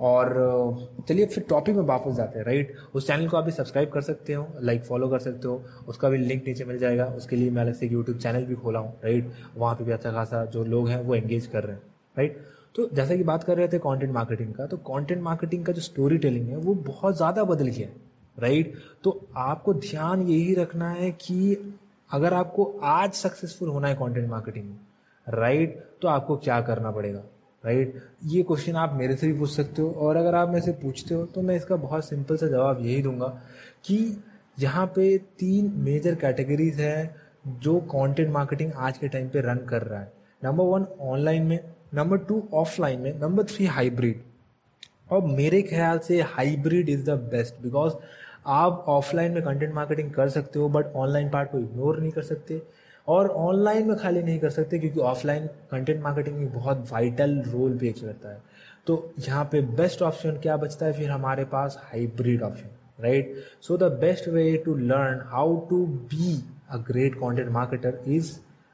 और 0.00 1.04
चलिए 1.08 1.26
फिर 1.26 1.44
टॉपिक 1.48 1.76
में 1.76 1.82
वापस 1.82 2.12
जाते 2.12 2.38
हैं 2.38 2.46
राइट 2.46 2.76
उस 2.94 3.06
चैनल 3.06 3.28
को 3.28 3.36
आप 3.36 3.44
भी 3.44 3.50
सब्सक्राइब 3.50 3.90
कर 3.90 4.00
सकते 4.00 4.32
हो 4.32 4.46
लाइक 4.60 4.84
फॉलो 4.84 5.08
कर 5.08 5.18
सकते 5.18 5.48
हो, 5.48 5.62
उसका 5.88 6.08
भी 6.08 6.18
लिंक 6.18 6.44
नीचे 6.46 6.64
मिल 6.64 6.78
जाएगा, 6.78 7.06
उसके 7.06 7.36
लिए 7.36 7.50
मैं 7.50 7.62
अलग 7.62 7.74
से 7.74 7.86
यूट्यूब 7.86 8.18
चैनल 8.18 8.44
भी 8.44 8.54
खोला 8.54 8.78
हूँ 8.78 8.92
राइट 9.04 9.32
वहाँ 9.56 9.74
पे 9.74 9.84
भी 9.84 9.92
अच्छा 9.92 10.12
खासा 10.12 10.44
जो 10.44 10.64
लोग 10.64 10.88
हैं 10.88 11.02
वो 11.02 11.14
एंगेज 11.14 11.46
कर 11.46 11.64
रहे 11.64 11.76
हैं 11.76 11.82
राइट 12.18 12.44
तो 12.76 12.88
जैसा 12.92 13.16
कि 13.16 13.22
बात 13.22 13.44
कर 13.44 13.56
रहे 13.56 13.68
थे 13.68 13.78
कंटेंट 13.78 14.12
मार्केटिंग 14.12 14.54
का 14.54 14.66
तो 14.66 14.76
कंटेंट 14.76 15.22
मार्केटिंग 15.22 15.66
का 15.66 15.72
जो 15.72 15.80
स्टोरी 15.80 16.18
टेलिंग 16.18 16.48
है 16.48 16.56
वो 16.56 16.74
बहुत 16.74 17.16
ज़्यादा 17.16 17.44
बदल 17.44 17.66
गया 17.66 17.86
है 17.86 17.94
राइट 18.38 18.74
तो 19.04 19.26
आपको 19.36 19.74
ध्यान 19.74 20.22
यही 20.22 20.54
रखना 20.54 20.90
है 20.90 21.10
कि 21.10 21.74
अगर 22.12 22.34
आपको 22.34 22.80
आज 22.82 23.12
सक्सेसफुल 23.12 23.68
होना 23.68 23.88
है 23.88 23.94
कंटेंट 23.94 24.30
मार्केटिंग 24.30 24.64
में 24.64 24.76
राइट 25.28 25.84
तो 26.02 26.08
आपको 26.08 26.36
क्या 26.36 26.60
करना 26.60 26.90
पड़ेगा? 26.90 27.22
राइट? 27.64 27.94
ये 28.24 28.42
क्वेश्चन 28.42 28.76
आप 28.76 28.92
मेरे 28.94 29.16
से 29.16 29.26
भी 29.26 29.38
पूछ 29.38 29.50
सकते 29.50 29.82
हो 29.82 29.90
और 29.98 30.16
अगर 30.16 30.34
आप 30.34 30.48
मेरे 30.48 30.60
से 30.60 30.72
पूछते 30.72 31.14
हो 31.14 31.24
तो 31.24 31.42
मैं 31.42 31.56
इसका 31.56 31.76
बहुत 31.76 32.04
सिंपल 32.04 32.36
सा 32.36 32.46
जवाब 32.46 32.80
यही 32.80 33.02
दूँगा 33.02 33.26
कि 33.84 33.98
यहाँ 34.58 34.86
पे 34.86 35.16
तीन 35.38 35.72
मेजर 35.76 36.14
कैटेगरीज 36.14 36.80
हैं 36.80 37.14
जो 37.60 37.78
कंटेंट 37.94 38.30
मार्केटिंग 38.30 38.72
आज 38.76 38.98
के 38.98 39.08
टाइम 39.08 39.28
पे 39.28 39.40
रन 39.40 39.64
कर 39.68 39.82
रहा 39.82 40.00
है। 40.00 40.12
नंबर 40.42 40.64
वन 40.64 40.86
ऑनलाइन 41.02 41.42
में। 41.42 41.58
नंबर 41.94 42.18
टू 42.18 42.42
ऑफलाइन 42.54 43.00
में। 43.00 43.18
नंबर 43.20 43.44
थ्री 43.44 43.66
हाइब्रिड 43.66 44.22
और 45.12 45.26
मेरे 45.26 45.62
ख्याल 45.62 45.98
से 45.98 46.20
hybrid 46.20 46.88
is 46.88 47.04
the 47.06 47.18
best 47.32 47.62
because 47.62 47.94
आप 48.46 48.84
ऑफलाइन 48.88 49.32
में 49.32 49.42
कंटेंट 49.42 49.74
मार्केटिंग 49.74 50.10
कर 50.12 50.28
सकते 50.28 50.58
हो 50.58 50.68
बट 50.68 50.86
ऑनलाइन 50.96 51.28
पार्ट 51.30 51.50
को 51.50 51.58
इग्नोर 51.58 51.98
नहीं 52.00 52.10
कर 52.12 52.22
सकते। 52.22 52.62
और 53.08 53.28
ऑनलाइन 53.28 53.88
में 53.88 53.96
खाली 53.98 54.22
नहीं 54.22 54.38
कर 54.40 54.50
सकते 54.50 54.78
क्योंकि 54.78 55.00
ऑफलाइन 55.00 55.46
कंटेंट 55.70 56.02
मार्केटिंग 56.02 56.36
में 56.36 56.52
बहुत 56.52 56.86
वाइटल 56.92 57.38
रोल 57.46 57.76
प्ले 57.78 57.92
करता 57.92 58.28
है। 58.28 58.42
तो 58.86 59.12
यहाँ 59.18 59.44
पे 59.52 59.60
बेस्ट 59.76 60.02
ऑप्शन 60.02 60.38
क्या 60.42 60.56
बचता 60.56 60.86
है? 60.86 60.92
फिर 60.92 61.10
हमारे 61.10 61.44
पास 61.44 61.80
hybrid 61.84 62.42
option 62.42 63.02
right 63.02 63.34
so 63.62 63.76
the 63.76 63.92
best 64.00 64.28
way 64.28 64.56
to 64.64 64.74
learn 64.76 65.20
how 65.26 65.56
to 65.70 65.84
be 65.86 66.42
a 66.70 66.76
great 66.88 67.14
content 67.14 67.50
marketer 67.50 68.02
is 68.08 68.32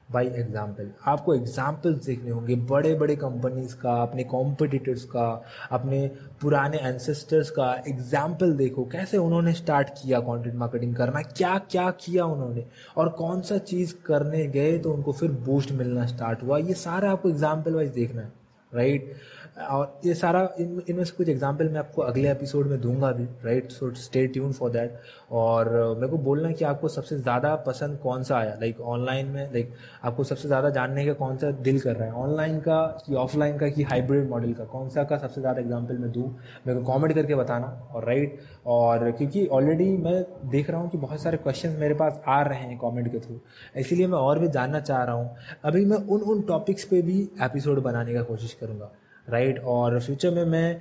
by 0.09 0.27
example 0.27 0.91
आपको 1.07 1.35
एग्जाम्पल्स 1.35 2.05
देखने 2.05 2.31
होंगे 2.31 2.55
बड़े 2.69 2.95
बड़े 2.95 3.17
कंपनीज़ 3.17 3.75
का, 3.77 3.95
अपने 4.03 4.25
कॉम्पिटिटर्स 4.25 5.05
का, 5.05 5.27
अपने 5.71 6.07
पुराने 6.43 6.79
एंसेस्टर्स 6.79 7.50
का 7.50 7.73
एग्ज़ाम्पल 7.88 8.53
देखो, 8.57 8.85
कैसे 8.85 9.19
उन्होंने 9.19 9.53
स्टार्ट 9.55 9.88
किया 9.93 10.21
कॉन्टेंट 10.21 10.55
मार्केटिंग 10.55 10.95
करना 10.97 11.23
क्या 11.23 11.57
क्या 11.71 11.91
किया 12.00 12.25
उन्होंने, 12.27 12.65
और 12.97 13.09
कौन 13.19 13.43
सा 13.43 13.59
चीज़ 13.67 13.95
करने 14.07 14.47
गए 14.49 14.79
तो 14.79 14.93
उनको 14.93 15.12
फिर 15.12 15.31
बूस्ट 15.47 15.73
मिलना 15.73 16.07
स्टार्ट 16.07 16.43
हुआ। 16.43 16.59
ये 16.59 16.75
सारा 16.77 17.11
आपको 17.12 17.29
एग्ज़ाम्पल 17.29 17.75
वाइज 17.75 17.91
देखना 17.93 18.23
है 18.23 18.33
राइट 18.73 19.12
और 19.61 20.00
ये 20.05 20.15
सारा, 20.15 20.41
इन, 20.61 20.83
इनमें 20.88 21.05
से 21.05 21.15
कुछ 21.17 21.29
एग्ज़ाम्पल 21.29 21.69
मैं 21.69 21.79
आपको 21.79 22.03
अगले 22.03 22.31
एपिसोड 22.31 22.67
में 22.67 22.81
दूँगा 22.81 23.11
भी 23.12 23.25
right 23.45 23.71
so 23.73 23.93
stay 23.97 24.27
tune 24.27 24.53
for 24.53 24.71
that 24.71 24.99
और 25.33 25.69
मेरे 25.95 26.09
को 26.09 26.19
बोलना 26.19 26.50
कि 26.53 26.65
आपको 26.65 26.88
सबसे 26.88 27.19
ज़्यादा 27.19 27.55
पसंद 27.67 27.99
कौन 27.99 28.23
सा 28.23 28.37
आया? 28.38 28.55
लाइक 28.61 28.81
ऑनलाइन 28.83 29.27
में 29.27 29.53
लाइक 29.53 29.73
आपको 30.05 30.25
सबसे 30.25 30.49
ज़्यादा 30.49 30.71
जानने 30.71 31.07
का 31.07 31.12
कौन 31.15 31.37
सा 31.37 31.50
दिल 31.50 31.81
कर 31.81 31.97
रहा 31.97 32.07
है? 32.07 32.12
ऑनलाइन 32.15 32.59
का 32.61 32.81
कि 33.07 33.15
ऑफलाइन 33.17 33.59
का 33.59 33.69
कि 33.69 33.83
हाइब्रिड 33.85 34.29
मॉडल 34.31 34.53
का? 34.53 34.65
कौन 34.67 34.88
सा 34.88 35.05
का 35.05 35.19
सबसे 35.19 35.41
ज़्यादा 35.41 35.61
एग्ज़ाम्पल 35.61 35.99
मैं 35.99 36.11
दूँ? 36.12 36.29
मेरे 36.67 36.79
को 36.79 36.85
कॉमेंट 36.87 37.15
करके 37.15 37.35
बताना, 37.35 37.67
और 37.95 38.05
राइट 38.05 38.38
और 38.67 39.11
क्योंकि 39.11 39.47
ऑलरेडी 39.49 39.91
मैं 39.99 40.23
देख 40.50 40.71
रहा 40.71 40.81
हूँ 40.81 40.91
कि 40.91 40.99
बहुत 40.99 41.23
सारे 41.23 41.37
क्वेश्चन 41.38 41.77
मेरे 41.81 41.95
पास 41.95 42.21
आ 42.29 42.41
रहे 42.43 42.61
हैं 42.61 42.79
कॉमेंट 42.79 43.12
के 43.12 43.19
थ्रू 43.19 43.41
इसीलिए 43.77 44.07
मैं 44.07 44.19
और 44.19 44.38
भी 44.38 44.49
जानना 44.50 44.81
चाह 44.81 45.03
रहा 45.05 45.15
हूँ। 45.15 45.37
अभी 45.65 45.85
मैं 45.85 45.97
उन 45.99 46.21
उन 46.23 46.43
टॉपिक्स 46.49 46.85
पे 46.85 47.03
भी 47.03 47.21
एपिसोड 47.43 47.83
बनाने 47.83 48.15
का 48.15 48.23
कोशिश 48.23 48.57
करूँगा। 48.61 48.91
राइट 49.29 49.59
और 49.59 50.01
फ्यूचर 50.01 50.31
में 50.31 50.45
मैं 50.45 50.75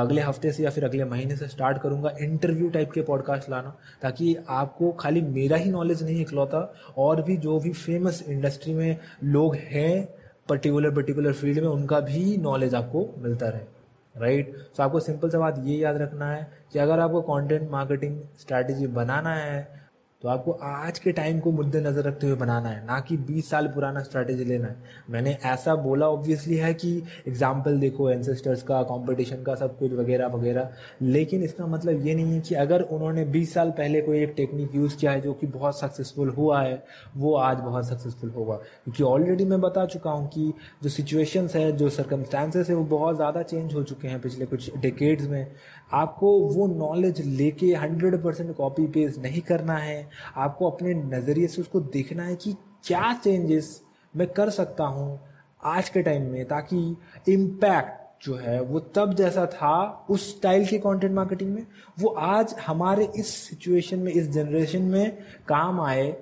अगले 0.00 0.20
हफ़्ते 0.20 0.52
से 0.52 0.62
या 0.62 0.70
फिर 0.70 0.84
अगले 0.84 1.04
महीने 1.04 1.36
से 1.36 1.48
स्टार्ट 1.48 1.78
करूँगा 1.78 2.10
इंटरव्यू 2.20 2.68
टाइप 2.68 2.92
के 2.92 3.02
पॉडकास्ट 3.02 3.50
लाना 3.50 3.76
ताकि 4.02 4.36
आपको 4.48 4.92
खाली 4.92 5.20
मेरा 5.20 5.56
ही 5.56 5.70
नॉलेज 5.70 6.02
नहीं 6.02 6.20
इकलौता 6.20 6.74
और 6.98 7.22
भी 7.22 7.36
जो 7.36 7.60
भी 7.60 7.72
फ़ेमस 7.72 8.24
इंडस्ट्री 8.28 8.74
में 8.74 8.96
लोग 9.24 9.56
हैं 9.56 10.08
पर्टिकुलर 10.48 10.90
पर्टिकुलर 10.90 11.32
फ़ील्ड 11.32 11.60
में 11.60 11.68
उनका 11.68 12.00
भी 12.00 12.36
नॉलेज 12.36 12.74
आपको 12.74 13.14
मिलता 13.18 13.48
रहे 13.48 13.78
राइट 14.20 14.46
right? 14.46 14.62
सो 14.62 14.74
so, 14.74 14.80
आपको 14.80 15.00
सिंपल 15.00 15.30
सा 15.30 15.38
बात 15.38 15.58
ये 15.64 15.76
याद 15.76 15.96
रखना 15.96 16.30
है 16.32 16.52
कि 16.72 16.78
अगर 16.78 17.00
आपको 17.00 17.20
कंटेंट 17.20 17.70
मार्केटिंग 17.70 18.20
स्ट्रैटेजी 18.40 18.86
बनाना 18.86 19.34
है 19.34 19.77
तो 20.22 20.28
आपको 20.28 20.52
आज 20.62 20.98
के 20.98 21.12
टाइम 21.12 21.38
को 21.40 21.50
मुद्दे 21.52 21.80
नज़र 21.80 22.02
रखते 22.02 22.26
हुए 22.26 22.36
बनाना 22.36 22.68
है, 22.68 22.84
ना 22.86 22.98
कि 23.00 23.16
20 23.18 23.50
साल 23.50 23.66
पुराना 23.66 24.00
स्ट्रैटेजी 24.02 24.44
लेना 24.44 24.68
है। 24.68 24.76
मैंने 25.10 25.36
ऐसा 25.46 25.74
बोला 25.76 26.08
ऑब्वियसली 26.08 26.56
है 26.56 26.72
कि 26.74 26.90
एग्ज़ाम्पल 27.28 27.78
देखो 27.80 28.08
एंसेस्टर्स 28.10 28.62
का 28.62 28.82
कंपटीशन 28.82 29.42
का, 29.42 29.54
सब 29.54 29.78
कुछ 29.78 29.92
वगैरह 29.92 30.26
वगैरह। 30.26 30.70
लेकिन 31.02 31.42
इसका 31.42 31.66
मतलब 31.66 32.06
ये 32.06 32.14
नहीं 32.14 32.32
है 32.32 32.40
कि 32.40 32.54
अगर 32.56 32.82
उन्होंने 32.82 33.24
20 33.26 33.54
साल 33.54 33.70
पहले 33.70 34.00
कोई 34.00 34.22
एक 34.22 34.32
टेक्निक 34.36 34.74
यूज़ 34.74 34.96
किया 34.96 35.12
है 35.12 35.20
जो 35.20 35.32
कि 35.32 35.46
बहुत 35.48 35.78
सक्सेसफुल 35.80 36.28
हुआ 36.30 36.62
है, 36.62 36.82
वो 37.16 37.34
आज 37.36 37.60
बहुत 37.60 37.88
सक्सेसफुल 37.88 38.30
होगा। 38.30 38.56
क्योंकि 38.56 39.02
ऑलरेडी 39.04 39.44
मैं 39.44 39.60
बता 39.60 39.86
चुका 39.86 40.10
हूँ 40.10 40.28
कि 40.28 40.52
जो 40.82 40.88
सिचुएशंस 40.88 41.56
है, 41.56 41.70
जो 41.72 41.88
सर्कमस्टांसेस 41.90 42.68
है, 42.68 42.74
वो 42.74 42.84
बहुत 42.88 43.16
ज़्यादा 43.16 43.42
चेंज 43.44 43.74
हो 43.74 43.82
चुके 43.84 44.08
हैं 44.08 44.20
पिछले 44.20 44.46
कुछ 44.46 44.70
डिकेड्स 44.76 45.28
में। 45.28 45.46
आपको 45.92 46.38
वो 46.40 46.66
नॉलेज 46.68 47.20
लेके 47.26 47.66
हंड्रेड 47.74 48.22
परसेंट 48.22 48.54
कॉपी 48.56 48.86
पेस्ट 48.88 49.22
नहीं 49.22 49.40
करना 49.42 49.76
है। 49.76 50.07
आपको 50.36 50.70
अपने 50.70 50.94
नज़रिए 50.94 51.46
से 51.46 51.62
उसको 51.62 51.80
देखना 51.80 52.22
है 52.22 52.36
कि 52.36 52.56
क्या 52.84 53.12
चेंजेस 53.14 53.82
मैं 54.16 54.26
कर 54.26 54.50
सकता 54.50 54.84
हूँ 54.84 55.20
आज 55.64 55.88
के 55.88 56.02
टाइम 56.02 56.22
में 56.22 56.44
ताकि 56.44 56.96
इम्पैक्ट 57.28 58.24
जो 58.24 58.34
है 58.34 58.60
वो 58.60 58.80
तब 58.80 59.14
जैसा 59.14 59.46
था 59.46 60.06
उस 60.10 60.36
स्टाइल 60.36 60.66
के 60.66 60.78
कंटेंट 60.78 61.12
मार्केटिंग 61.12 61.54
में, 61.54 61.66
वो 62.00 62.08
आज 62.08 62.54
हमारे 62.66 63.08
इस 63.16 63.34
सिचुएशन 63.48 63.98
में, 63.98 64.12
इस 64.12 64.28
जनरेशन 64.30 64.82
में 64.82 65.18
काम 65.48 65.80
आए। 65.80 66.16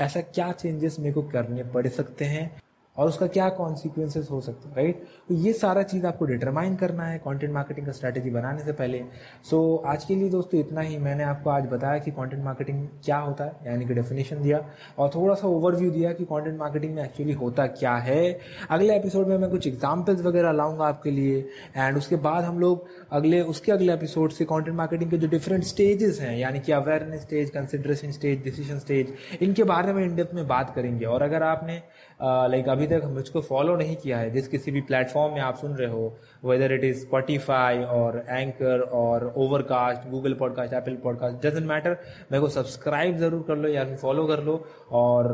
ऐसा 0.00 0.20
क्या 0.20 0.52
चेंजेस 0.52 0.98
मेरे 0.98 1.12
को 1.12 1.22
करने 1.22 1.64
पड़ 1.64 1.86
सकते 1.86 2.24
हैं? 2.24 2.62
और 2.98 3.08
उसका 3.08 3.26
क्या 3.28 3.48
कॉन्सिक्वेंसेस 3.56 4.28
हो 4.30 4.40
सकते 4.40 4.68
हैं 4.68 4.76
राइट 4.76 5.02
तो 5.28 5.34
ये 5.36 5.52
सारा 5.52 5.82
चीज़ 5.84 6.06
आपको 6.06 6.24
डिटरमाइन 6.24 6.76
करना 6.76 7.04
है 7.04 7.18
कंटेंट 7.18 7.52
मार्केटिंग 7.54 7.86
का 7.86 7.92
स्ट्रैटेजी 7.92 8.30
बनाने 8.30 8.64
से 8.64 8.72
पहले। 8.72 9.02
सो 9.50 9.58
so, 9.76 9.88
आज 9.90 10.04
के 10.04 10.14
लिए 10.14 10.30
दोस्तों 10.30 10.60
इतना 10.60 10.80
ही। 10.80 10.98
मैंने 10.98 11.24
आपको 11.24 11.50
आज 11.50 11.66
बताया 11.72 11.98
कि 11.98 12.10
कंटेंट 12.10 12.44
मार्केटिंग 12.44 12.86
क्या 13.04 13.18
होता 13.18 13.44
है 13.44 13.52
यानी 13.66 13.84
कि 13.84 13.94
डेफिनेशन 13.94 14.42
दिया 14.42 14.64
और 14.98 15.10
थोड़ा 15.14 15.34
सा 15.34 15.48
ओवरव्यू 15.48 15.90
दिया 15.90 16.12
कि 16.12 16.24
कंटेंट 16.24 16.58
मार्केटिंग 16.58 16.94
में 16.94 17.02
एक्चुअली 17.04 17.32
होता 17.34 17.66
क्या 17.68 17.94
है। 17.98 18.38
अगले 18.70 18.96
एपिसोड 18.96 19.28
में 19.28 19.36
मैं 19.38 19.50
कुछ 19.50 19.66
एग्जाम्पल्स 19.66 20.22
वगैरह 20.22 20.52
लाऊँगा 20.52 20.86
आपके 20.86 21.10
लिए। 21.10 21.38
एंड 21.76 21.96
उसके 21.96 22.16
बाद 22.18 22.44
हम 22.44 22.58
लोग 22.60 22.86
अगले 23.12 23.40
उसके 23.52 23.72
अगले 23.72 23.92
एपिसोड 23.92 24.32
से 24.32 24.44
कॉन्टेंट 24.44 24.76
मार्केटिंग 24.76 25.10
के 25.10 25.18
जो 25.18 25.28
डिफरेंट 25.28 25.64
स्टेजेस 25.64 26.20
हैं 26.20 26.36
यानी 26.38 26.60
कि 26.60 26.72
awareness 26.72 27.22
stage 27.22 27.50
consideration 27.50 28.10
stage 28.12 28.42
decision 28.44 28.78
stage 28.78 29.14
इनके 29.42 29.64
बारे 29.64 29.92
में 29.92 30.04
इन 30.04 30.26
में 30.34 30.46
बात 30.48 30.74
करेंगे। 30.74 31.04
और 31.04 31.22
अगर 31.22 31.42
आपने 31.42 31.80
लाइक 32.22 32.68
अभी 32.68 32.86
तक 32.88 33.04
मुझको 33.06 33.40
फॉलो 33.40 33.76
नहीं 33.76 33.96
किया 33.96 34.18
है। 34.18 34.30
जिस 34.30 34.48
किसी 34.48 34.70
भी 34.70 34.80
प्लेटफॉर्म 34.80 35.34
में 35.34 35.40
आप 35.40 35.56
सुन 35.56 35.74
रहे 35.74 35.88
हो 35.88 36.16
वेदर 36.44 36.72
इट 36.72 36.84
इज़ 36.84 37.00
स्पॉटिफाई 37.00 37.82
और 37.84 38.22
एंकर 38.28 38.80
और 38.80 39.32
Overcast 39.36 40.08
Google 40.10 40.34
podcast 40.34 40.74
Apple 40.74 40.96
podcast 41.04 41.46
doesn't 41.46 41.66
matter 41.66 41.90
मेरे 42.32 42.40
को 42.40 42.48
सब्सक्राइब 42.50 43.16
ज़रूर 43.16 43.44
कर 43.48 43.56
लो 43.56 43.68
या 43.68 43.84
फिर 43.84 43.96
फॉलो 43.96 44.26
कर 44.26 44.42
लो। 44.44 44.64
और 44.92 45.32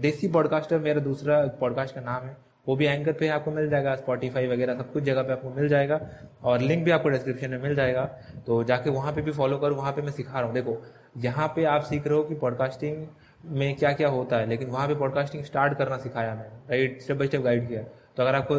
देसी 0.00 0.28
पॉडकास्टर 0.28 0.78
मेरा 0.78 1.00
दूसरा 1.00 1.44
पॉडकास्ट 1.60 1.94
का 1.94 2.00
नाम 2.00 2.26
है। 2.26 2.36
वो 2.66 2.74
भी 2.76 2.86
एंकर 2.86 3.12
पे 3.12 3.28
आपको 3.28 3.50
मिल 3.50 3.68
जाएगा 3.70 3.94
स्पॉटिफाई 3.96 4.46
वगैरह 4.46 4.74
सब 4.74 4.92
कुछ 4.92 5.02
जगह 5.02 5.22
पे 5.22 5.32
आपको 5.32 5.50
मिल 5.50 5.68
जाएगा। 5.68 6.00
और 6.42 6.60
लिंक 6.60 6.84
भी 6.84 6.90
आपको 6.90 7.08
डिस्क्रिप्शन 7.08 7.50
में 7.50 7.62
मिल 7.62 7.74
जाएगा। 7.74 8.04
तो 8.46 8.62
जाके 8.64 8.90
वहाँ 8.90 9.12
पे 9.12 9.22
भी 9.22 9.32
फॉलो 9.32 9.58
करो, 9.58 9.74
वहाँ 9.74 9.92
पे 9.92 10.02
मैं 10.02 10.12
सिखा 10.12 10.32
रहा 10.32 10.44
हूँ। 10.44 10.54
देखो, 10.54 10.76
यहाँ 11.16 11.46
पे 11.56 11.64
आप 11.64 11.82
सीख 11.82 12.06
रहे 12.06 12.16
हो 12.16 12.24
कि 12.24 12.34
पॉडकास्टिंग 12.34 13.06
में 13.48 13.74
क्या 13.76 13.92
क्या 13.92 14.08
होता 14.08 14.36
है 14.36 14.46
लेकिन 14.46 14.68
वहाँ 14.68 14.88
पे 14.88 14.94
पॉडकास्टिंग 14.94 15.44
स्टार्ट 15.44 15.78
करना 15.78 15.98
सिखाया 15.98 16.34
मैंने 16.34 16.70
right 16.70 17.00
step 17.02 17.16
by 17.16 17.26
step 17.26 17.42
guide 17.42 17.68
किया। 17.68 17.82
तो 18.16 18.22
अगर 18.22 18.34
आपको 18.34 18.58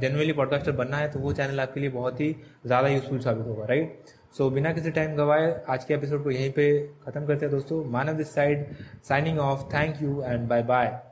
जनरली 0.00 0.32
पॉडकास्टर 0.32 0.72
बनना 0.72 0.96
है 0.96 1.10
तो 1.10 1.20
वो 1.20 1.32
चैनल 1.32 1.60
आपके 1.60 1.80
लिए 1.80 1.90
बहुत 1.90 2.20
ही 2.20 2.34
ज़्यादा 2.66 2.88
यूजफुल 2.88 3.18
साबित 3.18 3.46
होगा 3.46 3.66
राइट 3.66 4.04
सो 4.38 4.44
so, 4.44 4.52
बिना 4.54 4.72
किसी 4.72 4.90
टाइम 4.90 5.16
गवाए 5.16 5.52
आज 5.68 5.84
के 5.84 5.94
एपिसोड 5.94 6.24
को 6.24 6.30
यहीं 6.30 6.50
पे 6.52 6.70
ख़त्म 7.06 7.26
करते 7.26 7.46
हैं 7.46 7.54
दोस्तों। 7.54 7.84
Off 7.86 8.14
this 8.14 8.34
side 8.34 8.66
signing 9.08 9.38
off 9.40 9.68
thank 9.74 10.02
you 10.02 10.22
and 10.22 10.48
bye 10.48 10.62
bye 10.62 11.07